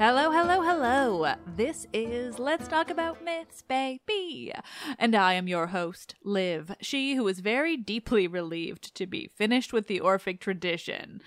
[0.00, 1.34] Hello, hello, hello.
[1.46, 4.50] This is Let's Talk About Myths, baby.
[4.98, 9.74] And I am your host, Liv, she who is very deeply relieved to be finished
[9.74, 11.20] with the Orphic tradition,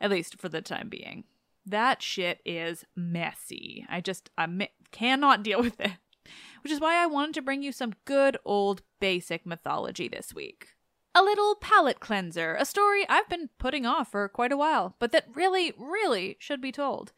[0.00, 1.22] at least for the time being.
[1.64, 3.86] That shit is messy.
[3.88, 5.92] I just I mi- cannot deal with it.
[6.64, 10.70] Which is why I wanted to bring you some good old basic mythology this week.
[11.14, 15.12] A little palate cleanser, a story I've been putting off for quite a while, but
[15.12, 17.12] that really, really should be told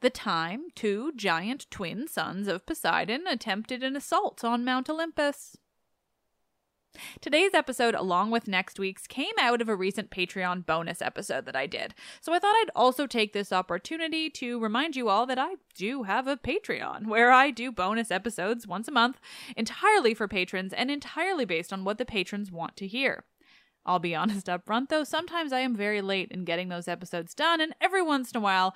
[0.00, 5.56] the time two giant twin sons of Poseidon attempted an assault on Mount Olympus.
[7.20, 11.54] Today's episode, along with next week's, came out of a recent Patreon bonus episode that
[11.54, 11.94] I did.
[12.20, 16.02] So I thought I'd also take this opportunity to remind you all that I do
[16.02, 19.20] have a Patreon where I do bonus episodes once a month
[19.56, 23.24] entirely for patrons and entirely based on what the patrons want to hear.
[23.86, 27.34] I'll be honest up front though, sometimes I am very late in getting those episodes
[27.34, 28.74] done, and every once in a while,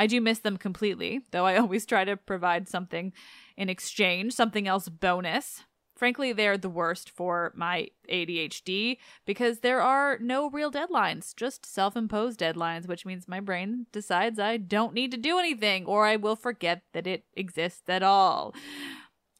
[0.00, 3.12] I do miss them completely, though I always try to provide something
[3.56, 5.62] in exchange, something else bonus
[6.00, 11.94] Frankly, they're the worst for my ADHD because there are no real deadlines, just self
[11.94, 16.16] imposed deadlines, which means my brain decides I don't need to do anything or I
[16.16, 18.54] will forget that it exists at all.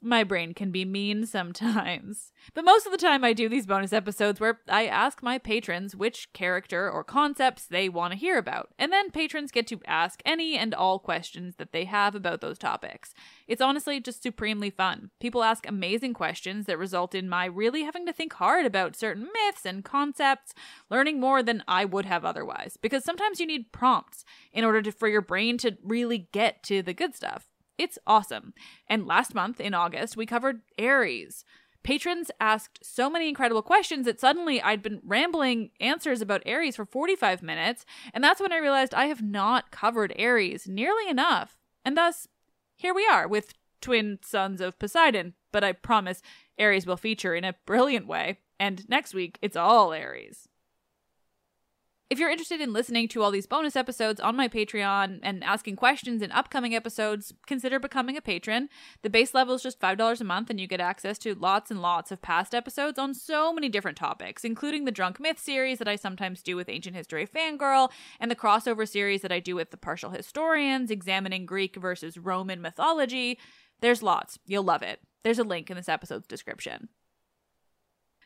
[0.03, 2.33] My brain can be mean sometimes.
[2.55, 5.95] But most of the time, I do these bonus episodes where I ask my patrons
[5.95, 10.23] which character or concepts they want to hear about, and then patrons get to ask
[10.25, 13.13] any and all questions that they have about those topics.
[13.47, 15.11] It's honestly just supremely fun.
[15.21, 19.29] People ask amazing questions that result in my really having to think hard about certain
[19.35, 20.55] myths and concepts,
[20.89, 24.93] learning more than I would have otherwise, because sometimes you need prompts in order to,
[24.93, 27.50] for your brain to really get to the good stuff.
[27.81, 28.53] It's awesome.
[28.89, 31.47] And last month in August, we covered Ares.
[31.83, 36.85] Patrons asked so many incredible questions that suddenly I'd been rambling answers about Ares for
[36.85, 41.57] 45 minutes, and that's when I realized I have not covered Ares nearly enough.
[41.83, 42.29] And thus,
[42.77, 46.21] here we are with twin sons of Poseidon, but I promise
[46.59, 50.50] Ares will feature in a brilliant way, and next week it's all Ares.
[52.11, 55.77] If you're interested in listening to all these bonus episodes on my Patreon and asking
[55.77, 58.69] questions in upcoming episodes, consider becoming a patron.
[59.03, 61.81] The base level is just $5 a month, and you get access to lots and
[61.81, 65.87] lots of past episodes on so many different topics, including the Drunk Myth series that
[65.87, 69.71] I sometimes do with Ancient History Fangirl, and the crossover series that I do with
[69.71, 73.39] the Partial Historians, examining Greek versus Roman mythology.
[73.83, 74.37] There's lots.
[74.47, 74.99] You'll love it.
[75.23, 76.89] There's a link in this episode's description.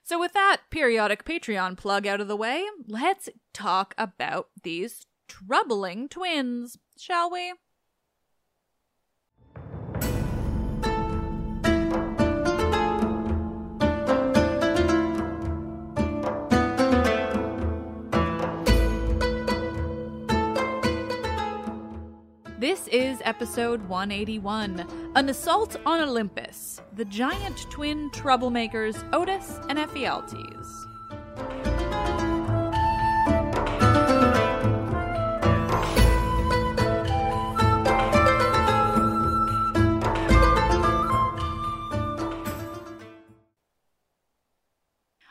[0.06, 6.10] So, with that periodic Patreon plug out of the way, let's talk about these troubling
[6.10, 7.54] twins, shall we?
[22.64, 30.66] This is episode 181 An Assault on Olympus, the giant twin troublemakers Otus and Ephialtes.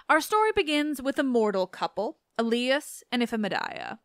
[0.08, 3.98] Our story begins with a mortal couple, Aloeus and Iphimedeia.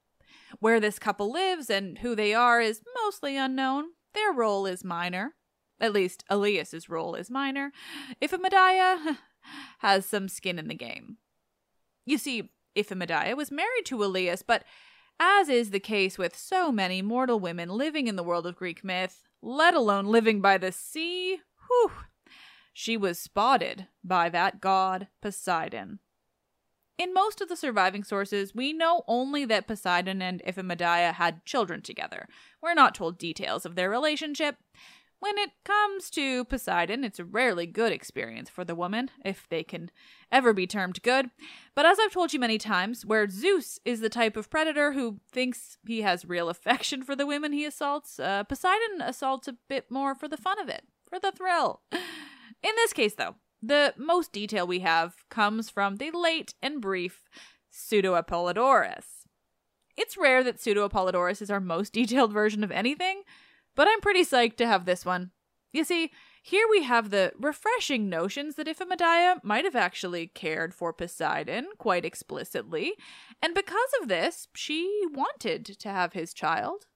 [0.60, 3.86] Where this couple lives and who they are is mostly unknown.
[4.14, 5.34] Their role is minor.
[5.80, 7.72] At least, Aloeus's role is minor.
[8.20, 9.18] if Iphimedeia
[9.78, 11.18] has some skin in the game.
[12.04, 14.64] You see, if Iphimedeia was married to Aloeus, but
[15.20, 18.84] as is the case with so many mortal women living in the world of Greek
[18.84, 21.90] myth, let alone living by the sea, whew,
[22.72, 25.98] she was spotted by that god Poseidon.
[26.98, 31.80] In most of the surviving sources, we know only that Poseidon and Iphimedeia had children
[31.80, 32.26] together.
[32.60, 34.56] We're not told details of their relationship.
[35.20, 39.62] When it comes to Poseidon, it's a rarely good experience for the woman, if they
[39.62, 39.92] can
[40.30, 41.30] ever be termed good.
[41.76, 45.20] But as I've told you many times, where Zeus is the type of predator who
[45.30, 49.88] thinks he has real affection for the women he assaults, uh, Poseidon assaults a bit
[49.88, 51.82] more for the fun of it, for the thrill.
[51.92, 57.24] In this case, though, the most detail we have comes from the late and brief
[57.70, 59.26] Pseudo Apollodorus.
[59.96, 63.22] It's rare that Pseudo Apollodorus is our most detailed version of anything,
[63.74, 65.32] but I'm pretty psyched to have this one.
[65.72, 66.12] You see,
[66.42, 72.04] here we have the refreshing notions that Iphimedeia might have actually cared for Poseidon quite
[72.04, 72.94] explicitly,
[73.42, 76.86] and because of this, she wanted to have his child.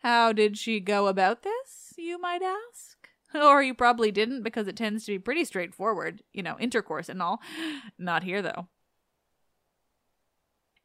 [0.00, 3.03] How did she go about this, you might ask?
[3.42, 7.22] or you probably didn't because it tends to be pretty straightforward, you know, intercourse and
[7.22, 7.40] all.
[7.98, 8.68] Not here, though.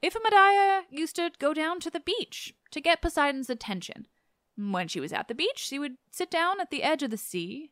[0.04, 4.08] Iphimedeia used to go down to the beach to get Poseidon's attention.
[4.56, 7.18] When she was at the beach, she would sit down at the edge of the
[7.18, 7.72] sea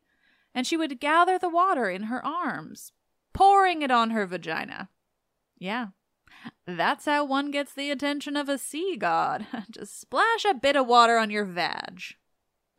[0.54, 2.92] and she would gather the water in her arms,
[3.34, 4.90] pouring it on her vagina.
[5.58, 5.88] Yeah,
[6.66, 9.48] that's how one gets the attention of a sea god.
[9.72, 12.02] Just splash a bit of water on your vag.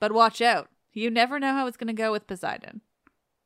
[0.00, 0.68] But watch out.
[0.98, 2.80] You never know how it's going to go with Poseidon.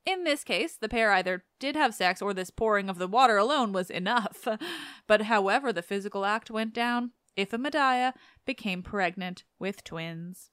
[0.06, 3.36] In this case, the pair either did have sex or this pouring of the water
[3.36, 4.48] alone was enough.
[5.06, 8.14] but however the physical act went down, Iphimedeia
[8.46, 10.50] became pregnant with twins.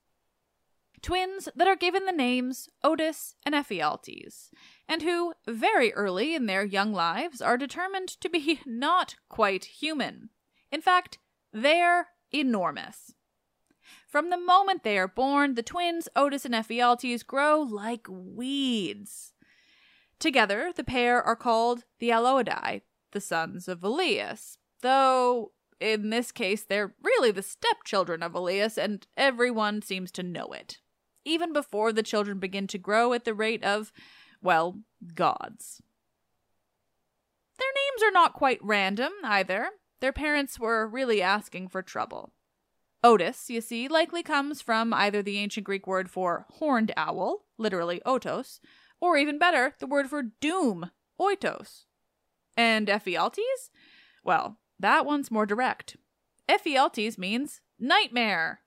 [1.01, 4.49] Twins that are given the names Otus and Ephialtes,
[4.85, 10.31] and who, very early in their young lives, are determined to be not quite human.
[10.69, 11.17] In fact,
[11.53, 13.13] they're enormous.
[14.09, 19.33] From the moment they are born, the twins Otus and Ephialtes grow like weeds.
[20.17, 26.63] Together, the pair are called the Aloidae, the sons of Aloeus, though in this case
[26.63, 30.79] they're really the stepchildren of Aloeus, and everyone seems to know it.
[31.23, 33.91] Even before the children begin to grow at the rate of
[34.41, 34.79] well,
[35.13, 35.81] gods.
[37.59, 39.69] Their names are not quite random either.
[39.99, 42.33] Their parents were really asking for trouble.
[43.03, 48.01] Otus, you see, likely comes from either the ancient Greek word for horned owl, literally
[48.05, 48.59] otos,
[48.99, 51.85] or even better, the word for doom, oitos.
[52.57, 53.69] And Ephialtes?
[54.23, 55.95] Well, that one's more direct.
[56.49, 58.61] Ephialtes means nightmare.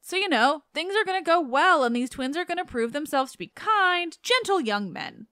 [0.00, 2.64] So, you know, things are going to go well, and these twins are going to
[2.64, 5.26] prove themselves to be kind, gentle young men,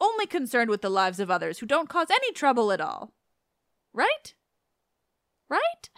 [0.00, 3.12] only concerned with the lives of others who don't cause any trouble at all.
[3.92, 4.34] Right?
[5.48, 5.90] Right?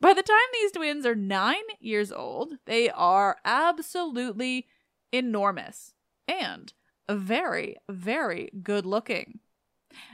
[0.00, 4.66] By the time these twins are nine years old, they are absolutely
[5.12, 5.94] enormous
[6.26, 6.72] and
[7.10, 9.40] very, very good looking.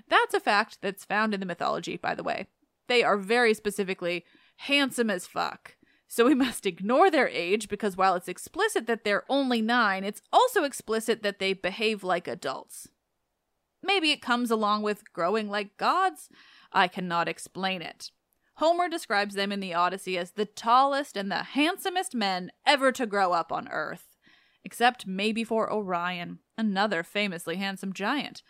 [0.09, 2.47] That's a fact that's found in the mythology, by the way.
[2.89, 4.25] They are very specifically
[4.57, 5.77] handsome as fuck.
[6.07, 10.23] So we must ignore their age because while it's explicit that they're only nine, it's
[10.33, 12.89] also explicit that they behave like adults.
[13.83, 16.29] Maybe it comes along with growing like gods?
[16.73, 18.11] I cannot explain it.
[18.59, 23.07] Homer describes them in the Odyssey as the tallest and the handsomest men ever to
[23.07, 24.17] grow up on Earth,
[24.65, 28.43] except maybe for Orion, another famously handsome giant.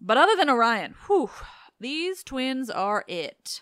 [0.00, 1.30] But other than Orion, whew,
[1.78, 3.60] these twins are it.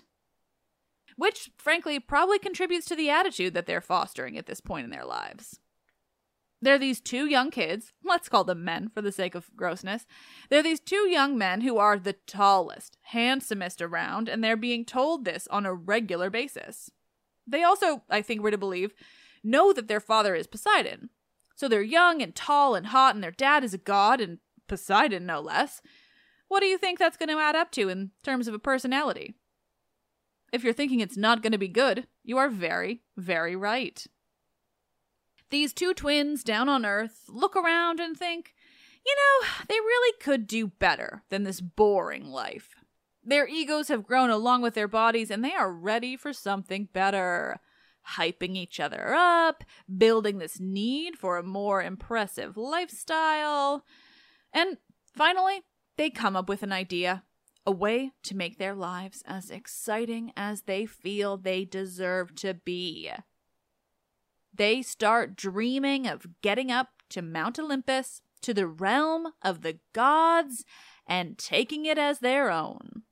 [1.17, 5.05] Which, frankly, probably contributes to the attitude that they're fostering at this point in their
[5.05, 5.59] lives.
[6.63, 10.07] They're these two young kids, let's call them men for the sake of grossness.
[10.49, 15.25] They're these two young men who are the tallest, handsomest around, and they're being told
[15.25, 16.93] this on a regular basis.
[17.49, 18.95] They also, I think we're to believe,
[19.43, 21.11] know that their father is Poseidon.
[21.57, 24.39] So they're young and tall and hot, and their dad is a god, and
[24.69, 25.83] Poseidon no less.
[26.47, 29.35] What do you think that's going to add up to in terms of a personality?
[30.53, 34.07] If you're thinking it's not going to be good, you are very, very right.
[35.53, 38.55] These two twins down on Earth look around and think,
[39.05, 42.71] you know, they really could do better than this boring life.
[43.23, 47.61] Their egos have grown along with their bodies and they are ready for something better.
[48.17, 49.63] Hyping each other up,
[49.95, 53.85] building this need for a more impressive lifestyle.
[54.55, 54.79] And
[55.15, 55.65] finally,
[55.99, 57.25] they come up with an idea
[57.67, 63.13] a way to make their lives as exciting as they feel they deserve to be.
[64.55, 70.65] They start dreaming of getting up to Mount Olympus, to the realm of the gods,
[71.07, 73.03] and taking it as their own.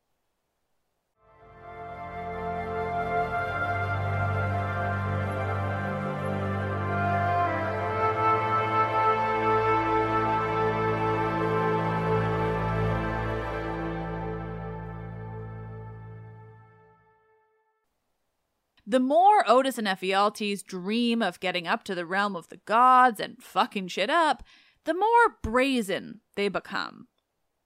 [18.90, 23.20] The more Otus and Ephialtes dream of getting up to the realm of the gods
[23.20, 24.42] and fucking shit up,
[24.82, 27.06] the more brazen they become.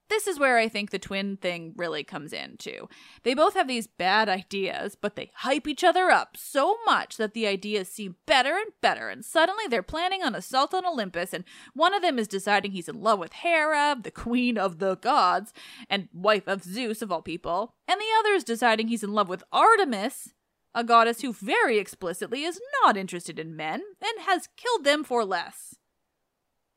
[0.07, 2.87] This is where I think the twin thing really comes in, too.
[3.23, 7.33] They both have these bad ideas, but they hype each other up so much that
[7.33, 11.43] the ideas seem better and better, and suddenly they're planning an assault on Olympus, and
[11.73, 15.53] one of them is deciding he's in love with Hera, the queen of the gods,
[15.89, 19.27] and wife of Zeus, of all people, and the other is deciding he's in love
[19.27, 20.35] with Artemis,
[20.75, 25.23] a goddess who very explicitly is not interested in men and has killed them for
[25.25, 25.75] less.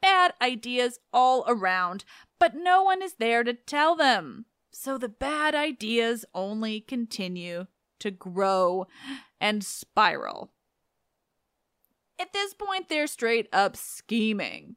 [0.00, 2.04] Bad ideas all around,
[2.38, 4.46] but no one is there to tell them.
[4.70, 7.66] So the bad ideas only continue
[7.98, 8.86] to grow
[9.40, 10.52] and spiral.
[12.20, 14.76] At this point, they're straight up scheming.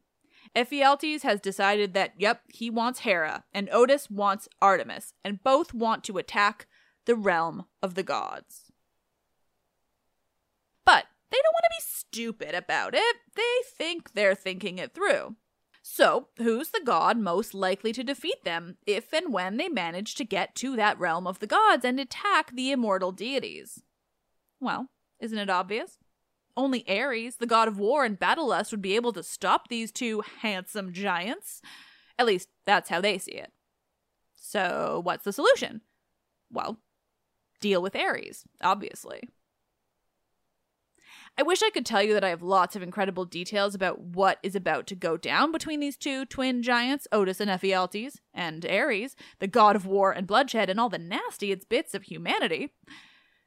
[0.55, 6.03] Ephialtes has decided that, yep, he wants Hera, and Otus wants Artemis, and both want
[6.05, 6.67] to attack
[7.05, 8.60] the realm of the gods.
[11.31, 13.15] They don't want to be stupid about it.
[13.35, 13.41] They
[13.77, 15.35] think they're thinking it through.
[15.81, 20.25] So, who's the god most likely to defeat them if and when they manage to
[20.25, 23.81] get to that realm of the gods and attack the immortal deities?
[24.59, 25.97] Well, isn't it obvious?
[26.55, 29.91] Only Ares, the god of war and battle lust, would be able to stop these
[29.91, 31.61] two handsome giants.
[32.19, 33.51] At least, that's how they see it.
[34.35, 35.81] So, what's the solution?
[36.51, 36.77] Well,
[37.61, 39.29] deal with Ares, obviously.
[41.41, 44.37] I wish I could tell you that I have lots of incredible details about what
[44.43, 49.15] is about to go down between these two twin giants, Otus and Ephialtes, and Ares,
[49.39, 52.75] the god of war and bloodshed, and all the nastiest bits of humanity.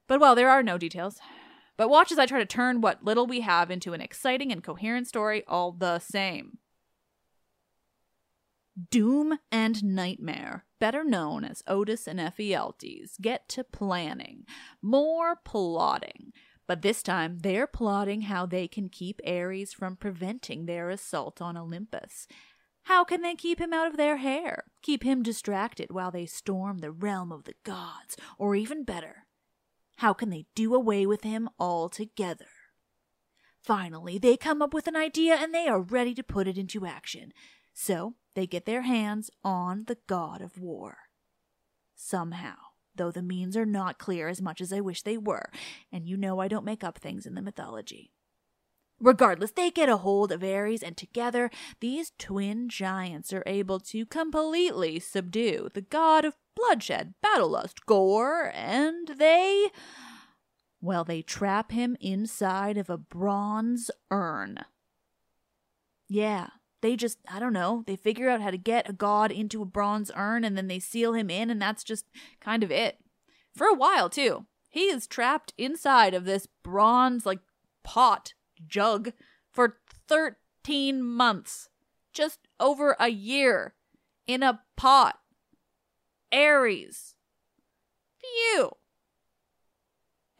[0.09, 1.21] But well, there are no details.
[1.77, 4.61] But watch as I try to turn what little we have into an exciting and
[4.61, 6.59] coherent story all the same.
[8.91, 14.47] Doom and Nightmare, better known as Otus and Ephialtes, get to planning,
[14.83, 16.33] more plotting,
[16.67, 21.57] but this time they're plotting how they can keep Ares from preventing their assault on
[21.57, 22.27] Olympus.
[22.85, 24.65] How can they keep him out of their hair?
[24.83, 28.17] Keep him distracted while they storm the realm of the gods?
[28.39, 29.27] Or even better,
[29.97, 32.49] how can they do away with him altogether?
[33.63, 36.85] Finally, they come up with an idea and they are ready to put it into
[36.85, 37.33] action.
[37.73, 40.99] So they get their hands on the god of war.
[41.95, 42.57] Somehow,
[42.97, 45.51] though the means are not clear as much as I wish they were,
[45.93, 48.13] and you know I don't make up things in the mythology.
[49.01, 54.07] Regardless, they get a hold of Ares, and together these twin giants are able to
[54.07, 59.69] completely subdue the god of bloodshed, battle lust, gore, and they.
[60.81, 64.61] Well, they trap him inside of a bronze urn.
[66.09, 66.49] Yeah,
[66.85, 69.65] they just, I don't know, they figure out how to get a god into a
[69.65, 72.05] bronze urn and then they seal him in, and that's just
[72.43, 72.99] kind of it.
[73.57, 74.45] For a while, too.
[74.69, 77.39] He is trapped inside of this bronze, like,
[77.85, 78.35] pot
[78.67, 79.13] jug
[79.51, 81.71] for 13 months.
[82.13, 83.73] Just over a year.
[84.27, 85.19] In a pot.
[86.31, 87.15] Ares.
[88.21, 88.73] Phew.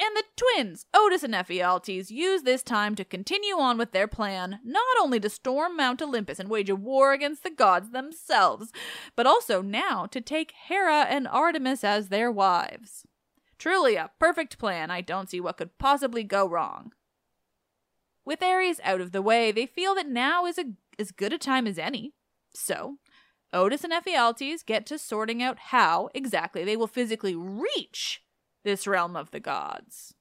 [0.05, 4.61] And the twins, Otus and Ephialtes, use this time to continue on with their plan,
[4.63, 8.71] not only to storm Mount Olympus and wage a war against the gods themselves,
[9.17, 13.07] but also now to take Hera and Artemis as their wives.
[13.57, 14.91] Truly a perfect plan.
[14.91, 16.93] I don't see what could possibly go wrong.
[18.27, 20.65] With Ares out of the way, they feel that now is a,
[20.99, 22.13] as good a time as any.
[22.53, 22.99] So,
[23.55, 28.21] Otus and Ephialtes get to sorting out how exactly they will physically reach
[28.65, 30.15] this realm of the gods.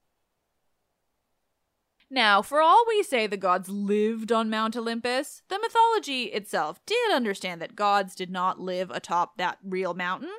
[2.10, 7.12] Now, for all we say the gods lived on Mount Olympus, the mythology itself did
[7.12, 10.30] understand that gods did not live atop that real mountain.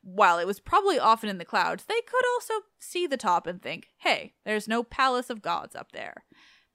[0.00, 3.60] While it was probably often in the clouds, they could also see the top and
[3.60, 6.24] think, hey, there's no palace of gods up there.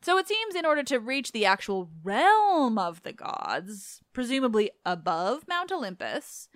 [0.04, 5.48] So it seems in order to reach the actual realm of the gods, presumably above
[5.48, 6.48] Mount Olympus,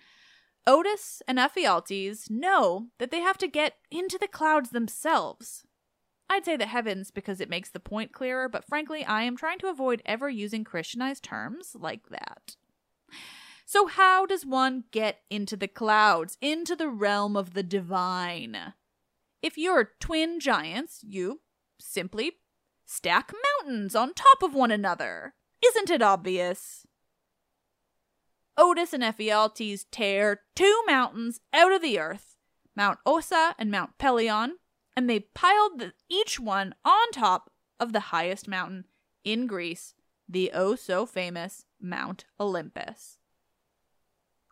[0.68, 5.66] Otus and Ephialtes know that they have to get into the clouds themselves.
[6.30, 9.60] I'd say the heavens because it makes the point clearer, but frankly, I am trying
[9.60, 12.58] to avoid ever using Christianized terms like that.
[13.66, 18.74] So, how does one get into the clouds, into the realm of the divine?
[19.42, 21.42] If you're twin giants, you
[21.80, 22.34] simply
[22.86, 25.34] stack mountains on top of one another.
[25.66, 26.87] Isn't it obvious?
[28.58, 32.36] Otus and Ephialtes tear two mountains out of the earth,
[32.76, 34.54] Mount Ossa and Mount Pelion,
[34.96, 38.86] and they piled the, each one on top of the highest mountain
[39.24, 39.94] in Greece,
[40.28, 43.20] the oh so famous Mount Olympus.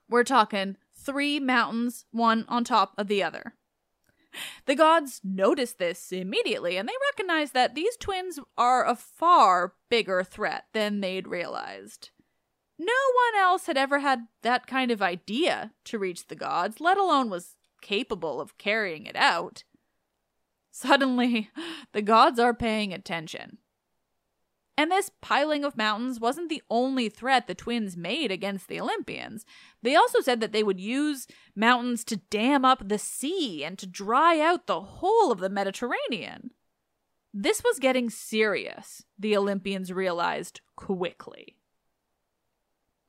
[0.07, 3.55] We're talking three mountains, one on top of the other.
[4.65, 10.23] The gods notice this immediately, and they recognize that these twins are a far bigger
[10.23, 12.09] threat than they'd realized.
[12.77, 16.97] No one else had ever had that kind of idea to reach the gods, let
[16.97, 19.63] alone was capable of carrying it out.
[20.71, 21.49] Suddenly,
[21.93, 23.59] the gods are paying attention.
[24.77, 29.45] And this piling of mountains wasn't the only threat the twins made against the Olympians.
[29.81, 33.87] They also said that they would use mountains to dam up the sea and to
[33.87, 36.51] dry out the whole of the Mediterranean.
[37.33, 41.55] This was getting serious, the Olympians realized quickly.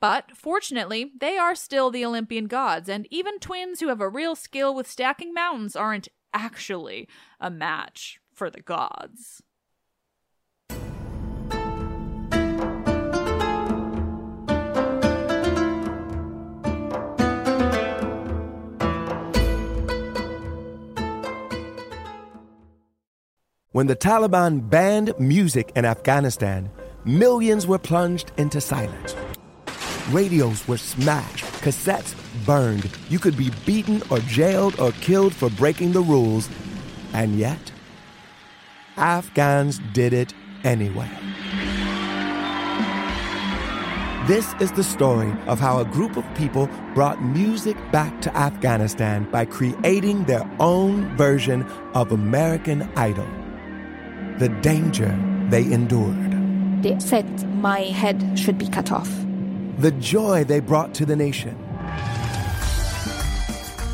[0.01, 4.37] But fortunately, they are still the Olympian gods, and even twins who have a real
[4.37, 7.09] skill with stacking mountains aren't actually
[7.41, 9.43] a match for the gods.
[23.73, 26.71] When the Taliban banned music in Afghanistan,
[27.05, 29.15] millions were plunged into silence.
[30.11, 32.15] Radios were smashed, cassettes
[32.47, 32.89] burned.
[33.09, 36.49] You could be beaten or jailed or killed for breaking the rules.
[37.13, 37.73] And yet,
[38.97, 41.11] Afghans did it anyway.
[44.29, 49.29] This is the story of how a group of people brought music back to Afghanistan
[49.31, 51.63] by creating their own version
[51.95, 53.27] of American Idol.
[54.39, 55.17] The danger
[55.49, 56.83] they endured.
[56.83, 59.26] They said my head should be cut off.
[59.79, 61.55] The joy they brought to the nation.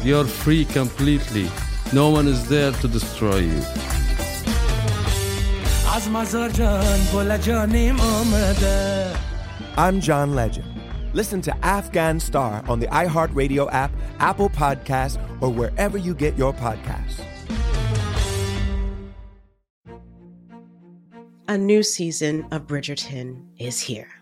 [0.04, 1.50] You're free completely.
[1.92, 3.62] No one is there to destroy you.
[9.76, 10.82] I'm John Legend.
[11.14, 13.90] Listen to Afghan Star on the iHeartRadio app,
[14.20, 17.24] Apple Podcasts, or wherever you get your podcasts.
[21.48, 24.21] A new season of Bridgerton is here.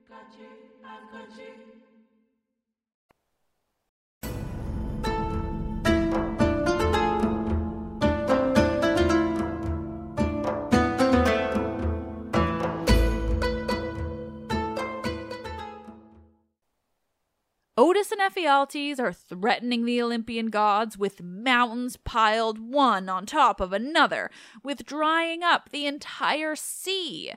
[17.81, 23.73] Otus and Ephialtes are threatening the Olympian gods with mountains piled one on top of
[23.73, 24.29] another,
[24.63, 27.33] with drying up the entire sea.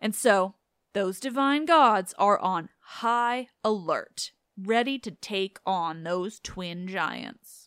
[0.00, 0.54] And so,
[0.92, 7.66] those divine gods are on high alert, ready to take on those twin giants.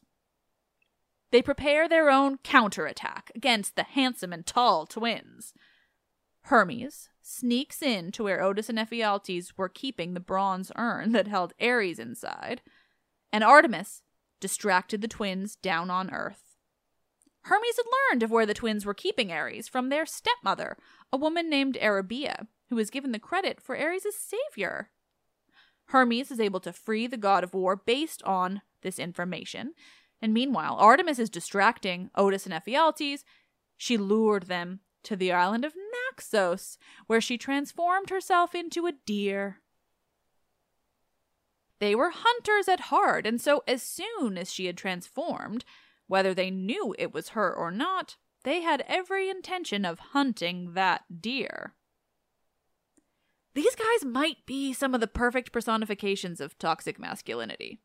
[1.32, 5.54] They prepare their own counterattack against the handsome and tall twins.
[6.44, 11.54] Hermes, sneaks in to where Otus and Ephialtes were keeping the bronze urn that held
[11.60, 12.62] Ares inside,
[13.32, 14.04] and Artemis
[14.40, 16.58] distracted the twins down on Earth.
[17.44, 20.78] Hermes had learned of where the twins were keeping Ares from their stepmother,
[21.12, 24.90] a woman named Eriboea, who was given the credit for Ares' savior.
[25.88, 29.74] Hermes is able to free the god of war based on this information,
[30.22, 33.24] and meanwhile, Artemis is distracting Otus and Ephialtes.
[33.76, 35.74] She lured them to the island of
[36.10, 39.62] Naxos, where she transformed herself into a deer.
[41.80, 45.66] They were hunters at heart, and so as soon as she had transformed,
[46.08, 51.22] whether they knew it was her or not, they had every intention of hunting that
[51.22, 51.76] deer.
[53.54, 57.80] These guys might be some of the perfect personifications of toxic masculinity.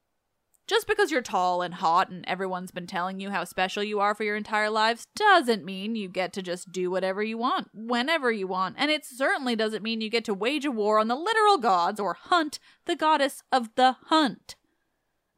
[0.68, 4.14] Just because you're tall and hot and everyone's been telling you how special you are
[4.14, 8.30] for your entire lives doesn't mean you get to just do whatever you want, whenever
[8.30, 8.76] you want.
[8.78, 11.98] And it certainly doesn't mean you get to wage a war on the literal gods
[11.98, 14.56] or hunt the goddess of the hunt.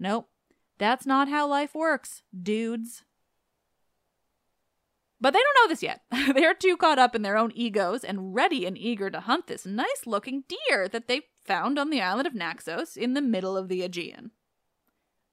[0.01, 0.29] Nope,
[0.79, 3.05] that's not how life works, dudes.
[5.21, 6.01] But they don't know this yet.
[6.35, 9.65] They're too caught up in their own egos and ready and eager to hunt this
[9.65, 13.69] nice looking deer that they found on the island of Naxos in the middle of
[13.69, 14.33] the Aegean.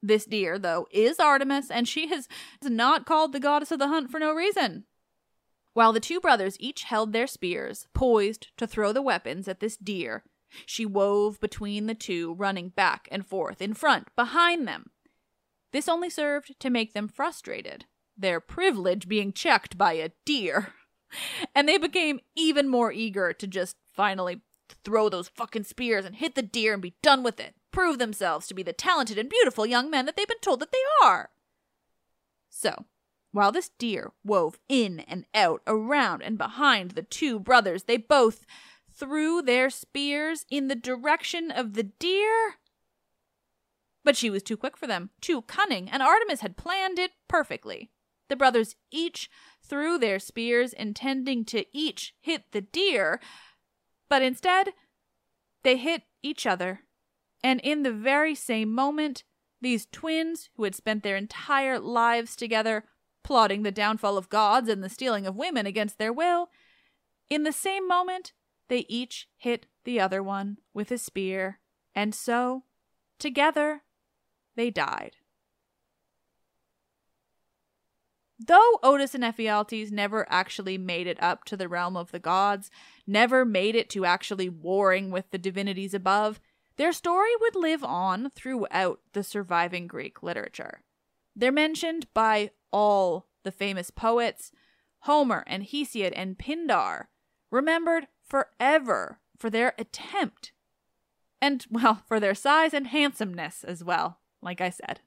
[0.01, 2.27] This deer, though, is Artemis, and she is
[2.63, 4.86] not called the goddess of the hunt for no reason.
[5.73, 9.77] While the two brothers each held their spears, poised to throw the weapons at this
[9.77, 10.23] deer,
[10.65, 14.91] she wove between the two, running back and forth, in front, behind them.
[15.71, 17.86] This only served to make them frustrated,
[18.17, 20.73] their privilege being checked by a deer.
[21.55, 24.41] And they became even more eager to just finally
[24.83, 28.48] throw those fucking spears and hit the deer and be done with it prove themselves
[28.48, 31.30] to be the talented and beautiful young men that they've been told that they are.
[32.50, 32.86] So,
[33.32, 38.48] while this deer wove in and out, around and behind the two brothers, they both
[38.92, 42.56] threw their spears in the direction of the deer
[44.04, 47.92] But she was too quick for them, too cunning, and Artemis had planned it perfectly.
[48.28, 49.30] The brothers each
[49.62, 53.20] threw their spears, intending to each hit the deer,
[54.10, 54.74] but instead,
[55.62, 56.87] they hit each other.
[57.47, 59.23] And in the very same moment,
[59.62, 62.83] these twins, who had spent their entire lives together,
[63.23, 66.49] plotting the downfall of gods and the stealing of women against their will,
[67.29, 68.33] in the same moment,
[68.67, 71.62] they each hit the other one with a spear,
[71.95, 72.63] and so,
[73.17, 73.83] together,
[74.57, 75.15] they died.
[78.38, 82.69] Though Otus and Ephialtes never actually made it up to the realm of the gods,
[83.07, 86.41] never made it to actually warring with the divinities above,
[86.78, 90.82] their story would live on throughout the surviving Greek literature.
[91.36, 94.52] They're mentioned by all the famous poets,
[95.02, 97.06] Homer and Hesiod and Pindar,
[97.52, 100.52] remembered forever for their attempt.
[101.42, 105.02] And, well, for their size and handsomeness as well like I said.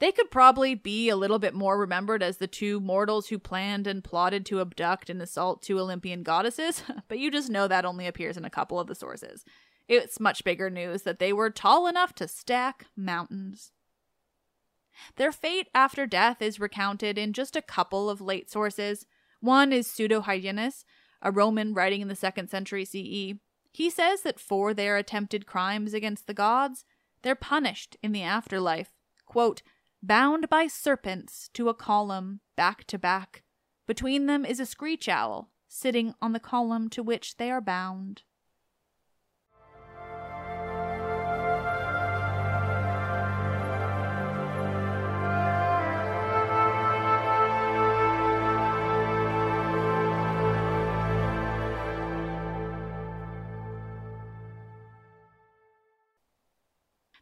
[0.00, 3.86] They could probably be a little bit more remembered as the two mortals who planned
[3.88, 8.06] and plotted to abduct and assault two Olympian goddesses, but you just know that only
[8.06, 9.44] appears in a couple of the sources.
[9.88, 13.72] It's much bigger news that they were tall enough to stack mountains.
[15.16, 19.06] Their fate after death is recounted in just a couple of late sources.
[19.40, 20.84] One is Pseudo Hyginus,
[21.22, 23.38] a Roman writing in the 2nd century CE.
[23.72, 26.84] He says that for their attempted crimes against the gods,
[27.22, 28.92] they're punished in the afterlife,
[29.24, 29.62] quote,
[30.02, 33.42] bound by serpents to a column, back to back.
[33.86, 38.22] Between them is a screech owl, sitting on the column to which they are bound.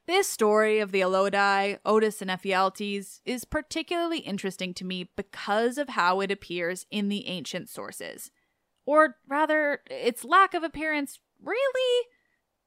[0.06, 5.90] This story of the Aloidai, Otus, and Ephialtes is particularly interesting to me because of
[5.90, 8.30] how it appears in the ancient sources.
[8.84, 12.06] Or rather, its lack of appearance, really,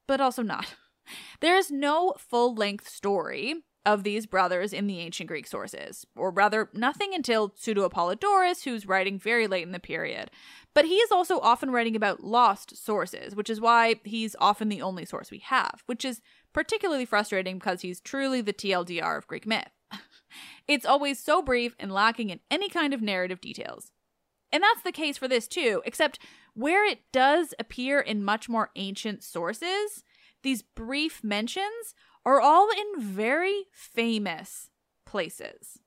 [0.06, 0.74] but also not.
[1.40, 6.30] There is no full length story of these brothers in the ancient Greek sources, or
[6.30, 10.30] rather, nothing until Pseudo Apollodorus, who's writing very late in the period.
[10.72, 14.82] But he is also often writing about lost sources, which is why he's often the
[14.82, 16.20] only source we have, which is
[16.52, 19.70] particularly frustrating because he's truly the TLDR of Greek myth.
[20.68, 23.92] it's always so brief and lacking in any kind of narrative details.
[24.52, 26.18] And that's the case for this too, except
[26.54, 30.02] where it does appear in much more ancient sources,
[30.42, 34.70] these brief mentions are all in very famous
[35.06, 35.78] places.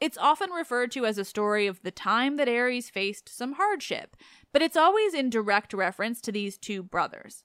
[0.00, 4.16] It's often referred to as a story of the time that Ares faced some hardship,
[4.52, 7.44] but it's always in direct reference to these two brothers.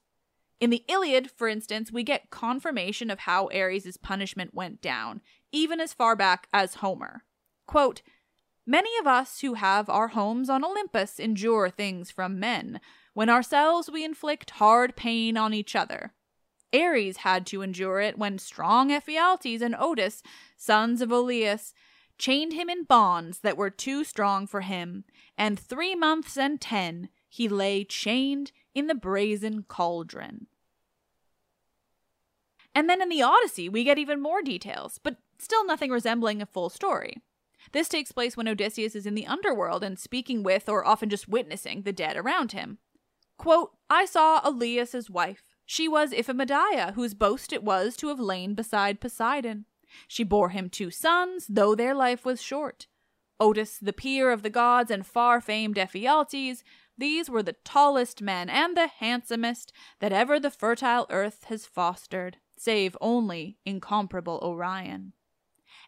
[0.60, 5.20] In the Iliad, for instance, we get confirmation of how Ares' punishment went down,
[5.52, 7.24] even as far back as Homer.
[7.66, 8.02] Quote,
[8.66, 12.80] Many of us who have our homes on Olympus endure things from men,
[13.12, 16.14] when ourselves we inflict hard pain on each other.
[16.74, 20.22] Ares had to endure it when strong Ephialtes and Otus,
[20.56, 21.74] sons of Aloeus,
[22.18, 25.04] chained him in bonds that were too strong for him,
[25.38, 30.46] and three months and ten he lay chained in the brazen cauldron.
[32.74, 36.46] And then in the Odyssey, we get even more details, but still nothing resembling a
[36.46, 37.16] full story.
[37.72, 41.26] This takes place when Odysseus is in the underworld and speaking with, or often just
[41.26, 42.76] witnessing, the dead around him.
[43.38, 45.42] Quote, I saw Aloeus' wife.
[45.64, 49.64] She was Iphimedeia, whose boast it was to have lain beside Poseidon.
[50.06, 52.88] She bore him two sons, though their life was short.
[53.40, 56.62] Otus, the peer of the gods, and far famed Ephialtes,
[56.98, 62.38] these were the tallest men and the handsomest that ever the fertile earth has fostered,
[62.56, 65.12] save only incomparable Orion.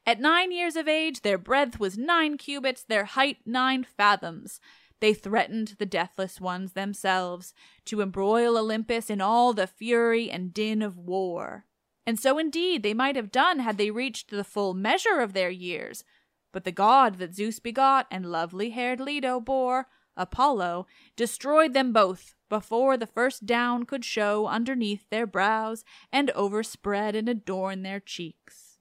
[0.07, 4.61] At nine years of age, their breadth was nine cubits, their height nine fathoms.
[5.01, 7.55] They threatened the deathless ones themselves
[7.87, 11.67] to embroil Olympus in all the fury and din of war.
[12.07, 15.51] And so indeed they might have done had they reached the full measure of their
[15.51, 16.05] years.
[16.53, 19.87] But the god that Zeus begot and lovely haired Leto bore
[20.19, 27.15] Apollo, destroyed them both before the first down could show underneath their brows and overspread
[27.15, 28.79] and adorn their cheeks.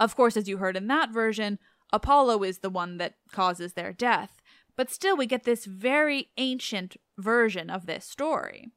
[0.00, 1.58] Of course, as you heard in that version,
[1.92, 4.40] Apollo is the one that causes their death,
[4.74, 8.72] but still we get this very ancient version of this story.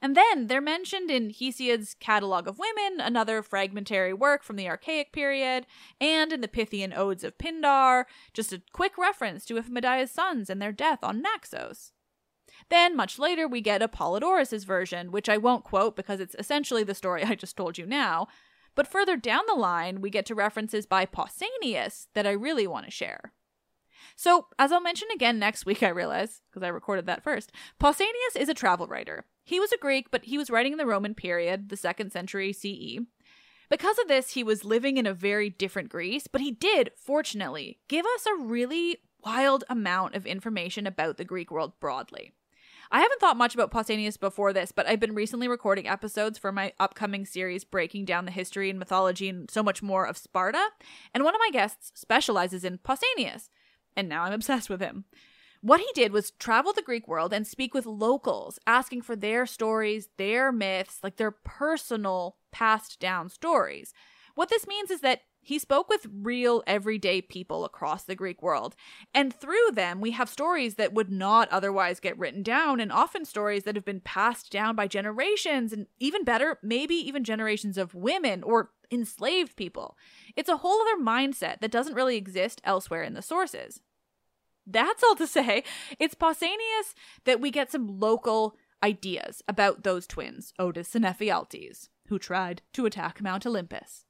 [0.00, 5.12] And then they're mentioned in Hesiod's Catalogue of Women, another fragmentary work from the Archaic
[5.12, 5.66] period,
[6.00, 10.60] and in the Pythian Odes of Pindar, just a quick reference to Iphimedeia sons and
[10.60, 11.92] their death on Naxos.
[12.68, 16.94] Then, much later, we get Apollodorus' version, which I won't quote because it's essentially the
[16.94, 18.28] story I just told you now.
[18.74, 22.84] But further down the line, we get to references by Pausanias that I really want
[22.84, 23.32] to share.
[24.14, 28.36] So, as I'll mention again next week, I realize, because I recorded that first, Pausanias
[28.36, 29.24] is a travel writer.
[29.46, 32.52] He was a Greek, but he was writing in the Roman period, the second century
[32.52, 32.98] CE.
[33.70, 37.78] Because of this, he was living in a very different Greece, but he did, fortunately,
[37.86, 42.32] give us a really wild amount of information about the Greek world broadly.
[42.90, 46.50] I haven't thought much about Pausanias before this, but I've been recently recording episodes for
[46.50, 50.70] my upcoming series breaking down the history and mythology and so much more of Sparta,
[51.14, 53.48] and one of my guests specializes in Pausanias,
[53.96, 55.04] and now I'm obsessed with him.
[55.66, 59.46] What he did was travel the Greek world and speak with locals, asking for their
[59.46, 63.92] stories, their myths, like their personal passed down stories.
[64.36, 68.76] What this means is that he spoke with real everyday people across the Greek world,
[69.12, 73.24] and through them, we have stories that would not otherwise get written down, and often
[73.24, 77.92] stories that have been passed down by generations, and even better, maybe even generations of
[77.92, 79.96] women or enslaved people.
[80.36, 83.80] It's a whole other mindset that doesn't really exist elsewhere in the sources.
[84.66, 85.62] That's all to say,
[85.98, 92.18] it's Pausanias that we get some local ideas about those twins, Otus and Ephialtes, who
[92.18, 94.04] tried to attack Mount Olympus.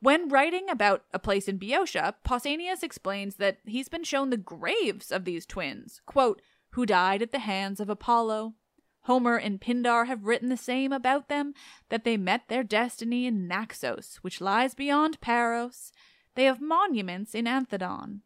[0.00, 5.10] When writing about a place in Boeotia, Pausanias explains that he's been shown the graves
[5.10, 8.54] of these twins, quote, who died at the hands of Apollo.
[9.02, 11.54] Homer and Pindar have written the same about them,
[11.88, 15.92] that they met their destiny in Naxos, which lies beyond Paros.
[16.34, 18.20] They have monuments in Anthedon.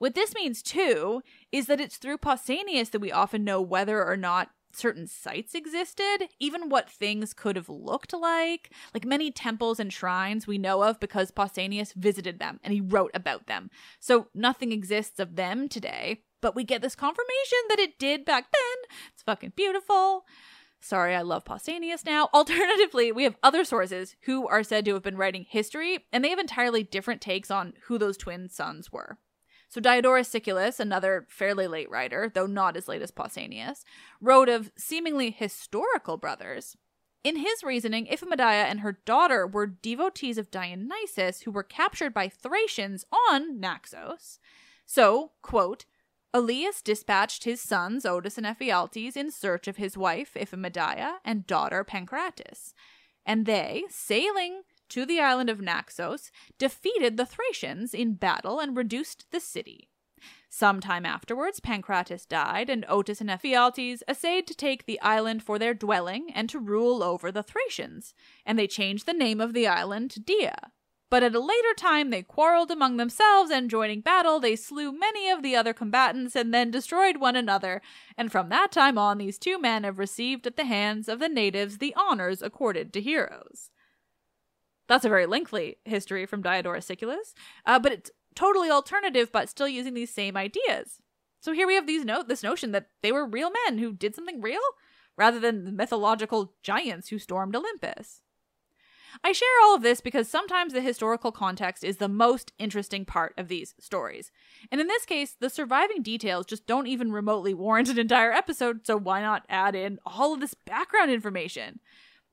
[0.00, 4.16] What this means, too, is that it's through Pausanias that we often know whether or
[4.16, 8.72] not certain sites existed, even what things could have looked like.
[8.94, 13.10] Like many temples and shrines we know of because Pausanias visited them and he wrote
[13.12, 13.68] about them.
[13.98, 18.46] So nothing exists of them today, but we get this confirmation that it did back
[18.50, 18.96] then.
[19.12, 20.24] It's fucking beautiful.
[20.80, 22.30] Sorry, I love Pausanias now.
[22.34, 26.30] Alternatively, we have other sources who are said to have been writing history, and they
[26.30, 29.18] have entirely different takes on who those twin sons were.
[29.70, 33.84] So Diodorus Siculus, another fairly late writer, though not as late as Pausanias,
[34.20, 36.76] wrote of seemingly historical brothers.
[37.22, 42.28] In his reasoning, Iphimedeia and her daughter were devotees of Dionysus who were captured by
[42.28, 44.40] Thracians on Naxos.
[44.86, 45.84] So, quote,
[46.34, 51.84] Aloeus dispatched his sons Otus and Ephialtes in search of his wife Iphimedeia and daughter
[51.84, 52.74] Pancratis,
[53.24, 59.26] and they, sailing to the island of Naxos, defeated the Thracians in battle and reduced
[59.30, 59.88] the city.
[60.48, 65.58] Some time afterwards, Pancratis died, and Otus and Ephialtes essayed to take the island for
[65.58, 69.66] their dwelling and to rule over the Thracians, and they changed the name of the
[69.66, 70.72] island to Dia.
[71.10, 75.28] But at a later time, they quarreled among themselves, and joining battle, they slew many
[75.28, 77.82] of the other combatants and then destroyed one another.
[78.16, 81.28] And from that time on, these two men have received at the hands of the
[81.28, 83.70] natives the honors accorded to heroes.
[84.90, 87.32] That's a very lengthy history from Diodorus Siculus,
[87.64, 90.98] uh, but it's totally alternative, but still using these same ideas.
[91.38, 94.16] So here we have these note this notion that they were real men who did
[94.16, 94.58] something real,
[95.16, 98.20] rather than the mythological giants who stormed Olympus.
[99.22, 103.34] I share all of this because sometimes the historical context is the most interesting part
[103.38, 104.32] of these stories.
[104.72, 108.86] And in this case, the surviving details just don't even remotely warrant an entire episode,
[108.86, 111.78] so why not add in all of this background information?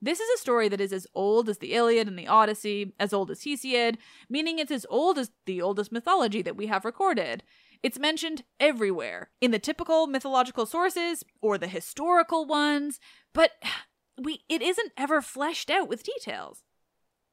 [0.00, 3.12] This is a story that is as old as the Iliad and the Odyssey, as
[3.12, 3.96] old as Hesiod,
[4.30, 7.42] meaning it's as old as the oldest mythology that we have recorded.
[7.82, 13.00] It's mentioned everywhere, in the typical mythological sources or the historical ones,
[13.32, 13.52] but
[14.20, 16.62] we it isn't ever fleshed out with details.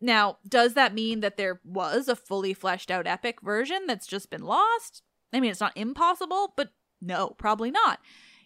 [0.02, 4.30] Now, does that mean that there was a fully fleshed out epic version that's just
[4.30, 5.02] been lost?
[5.32, 8.00] I mean, it's not impossible, but no, probably not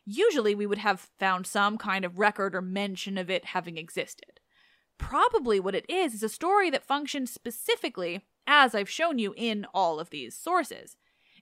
[0.06, 4.40] usually we would have found some kind of record or mention of it having existed.
[4.98, 9.66] Probably what it is is a story that functions specifically as I've shown you in
[9.74, 10.98] all of these sources.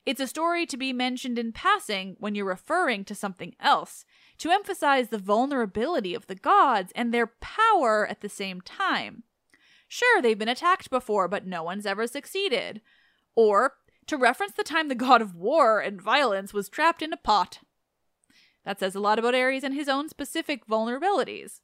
[0.05, 4.05] It's a story to be mentioned in passing when you're referring to something else,
[4.37, 9.23] to emphasize the vulnerability of the gods and their power at the same time.
[9.87, 12.81] Sure, they've been attacked before, but no one's ever succeeded.
[13.35, 13.73] Or
[14.05, 17.59] to reference the time the god of war and violence was trapped in a pot
[18.67, 21.61] that says a lot about Ares and his own specific vulnerabilities.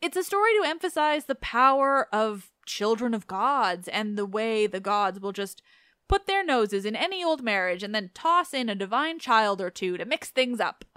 [0.00, 4.80] It's a story to emphasize the power of children of gods and the way the
[4.80, 5.60] gods will just
[6.08, 9.68] put their noses in any old marriage and then toss in a divine child or
[9.68, 10.86] two to mix things up.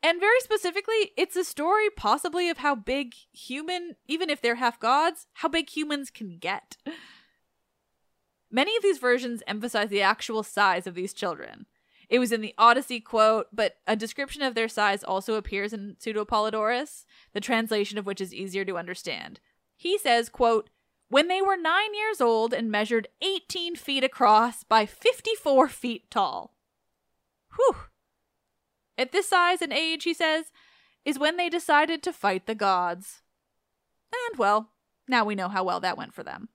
[0.00, 4.78] And very specifically, it's a story possibly of how big human, even if they're half
[4.78, 6.76] gods, how big humans can get.
[8.50, 11.66] Many of these versions emphasize the actual size of these children.
[12.08, 15.96] It was in the Odyssey quote, but a description of their size also appears in
[15.98, 17.04] Pseudo Apollodorus,
[17.34, 19.40] the translation of which is easier to understand.
[19.76, 20.70] He says, quote,
[21.10, 26.54] when they were nine years old and measured 18 feet across by 54 feet tall.
[27.56, 27.76] Whew.
[28.96, 30.46] At this size and age, he says,
[31.04, 33.22] is when they decided to fight the gods.
[34.12, 34.70] And well,
[35.06, 36.48] now we know how well that went for them.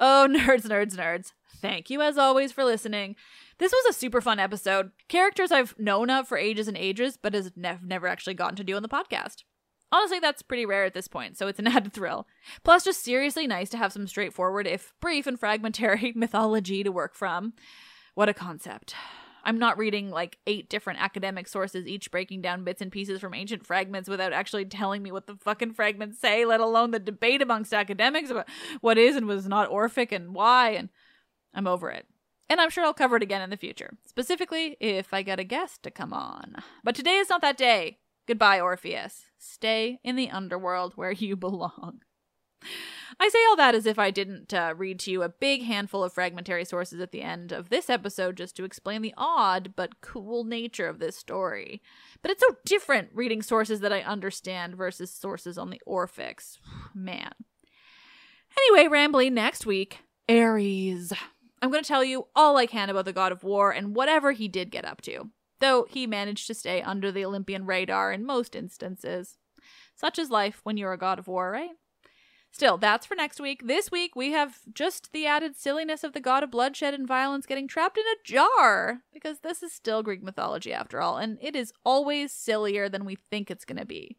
[0.00, 1.32] Oh, nerds, nerds, nerds.
[1.60, 3.16] Thank you as always for listening.
[3.58, 4.92] This was a super fun episode.
[5.08, 8.64] Characters I've known of for ages and ages, but has ne- never actually gotten to
[8.64, 9.44] do on the podcast.
[9.92, 12.26] Honestly, that's pretty rare at this point, so it's an added thrill.
[12.64, 17.14] Plus, just seriously nice to have some straightforward, if brief and fragmentary, mythology to work
[17.14, 17.52] from.
[18.14, 18.94] What a concept.
[19.44, 23.34] I'm not reading like eight different academic sources, each breaking down bits and pieces from
[23.34, 27.42] ancient fragments without actually telling me what the fucking fragments say, let alone the debate
[27.42, 28.48] amongst academics about
[28.80, 30.88] what is and was not Orphic and why, and
[31.54, 32.06] I'm over it.
[32.48, 35.44] And I'm sure I'll cover it again in the future, specifically if I get a
[35.44, 36.56] guest to come on.
[36.82, 37.98] But today is not that day.
[38.26, 39.26] Goodbye, Orpheus.
[39.38, 42.00] Stay in the underworld where you belong.
[43.22, 46.02] I say all that as if I didn't uh, read to you a big handful
[46.02, 50.00] of fragmentary sources at the end of this episode just to explain the odd but
[50.00, 51.82] cool nature of this story.
[52.22, 56.56] But it's so different reading sources that I understand versus sources on the Orphics.
[56.94, 57.32] Man.
[58.58, 61.12] Anyway, rambling next week Ares.
[61.60, 64.32] I'm going to tell you all I can about the god of war and whatever
[64.32, 68.24] he did get up to, though he managed to stay under the Olympian radar in
[68.24, 69.36] most instances.
[69.94, 71.70] Such is life when you're a god of war, right?
[72.52, 73.66] Still, that's for next week.
[73.66, 77.46] This week, we have just the added silliness of the god of bloodshed and violence
[77.46, 81.54] getting trapped in a jar, because this is still Greek mythology after all, and it
[81.54, 84.16] is always sillier than we think it's going to be.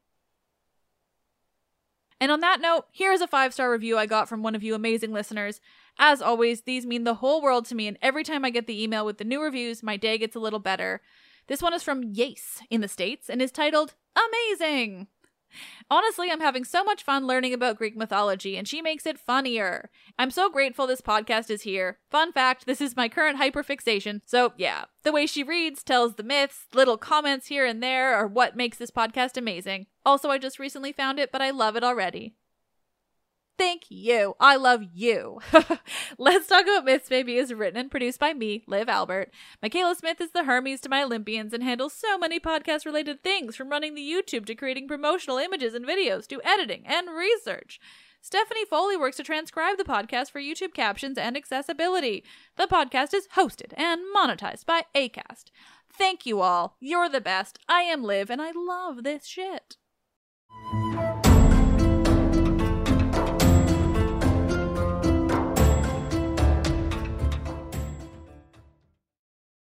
[2.21, 4.63] And on that note, here is a five star review I got from one of
[4.63, 5.59] you amazing listeners.
[5.97, 8.81] As always, these mean the whole world to me, and every time I get the
[8.81, 11.01] email with the new reviews, my day gets a little better.
[11.47, 15.07] This one is from Yace in the States and is titled Amazing.
[15.89, 19.89] Honestly, I'm having so much fun learning about Greek mythology, and she makes it funnier.
[20.17, 21.99] I'm so grateful this podcast is here.
[22.09, 24.85] Fun fact this is my current hyperfixation, so yeah.
[25.03, 28.77] The way she reads tells the myths, little comments here and there are what makes
[28.77, 29.87] this podcast amazing.
[30.05, 32.35] Also, I just recently found it, but I love it already.
[33.61, 34.35] Thank you.
[34.39, 35.39] I love you.
[36.17, 39.31] Let's Talk About Myths Baby is written and produced by me, Liv Albert.
[39.61, 43.55] Michaela Smith is the Hermes to my Olympians and handles so many podcast related things
[43.55, 47.79] from running the YouTube to creating promotional images and videos to editing and research.
[48.19, 52.23] Stephanie Foley works to transcribe the podcast for YouTube captions and accessibility.
[52.57, 55.51] The podcast is hosted and monetized by ACAST.
[55.93, 56.77] Thank you all.
[56.79, 57.59] You're the best.
[57.69, 59.77] I am Liv and I love this shit.